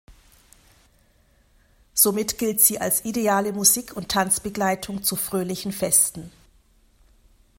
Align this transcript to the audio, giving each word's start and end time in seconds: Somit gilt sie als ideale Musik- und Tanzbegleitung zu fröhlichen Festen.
Somit 1.93 2.39
gilt 2.39 2.59
sie 2.59 2.79
als 2.81 3.05
ideale 3.05 3.53
Musik- 3.53 3.95
und 3.95 4.09
Tanzbegleitung 4.09 5.03
zu 5.03 5.15
fröhlichen 5.15 5.71
Festen. 5.71 6.31